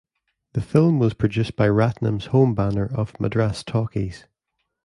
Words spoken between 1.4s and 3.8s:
by Ratnam's home banner of Madras